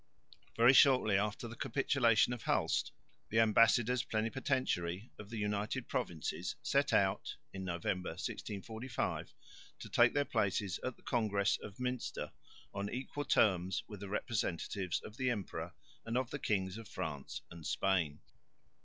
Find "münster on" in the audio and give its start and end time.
11.75-12.89